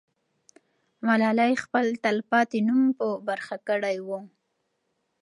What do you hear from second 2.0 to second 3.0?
تل پاتې نوم